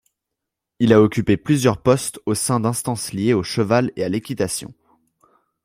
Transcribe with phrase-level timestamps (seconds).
[0.79, 4.73] Il a occupé plusieurs postes au sien d'instances liées au cheval et à l'équitation.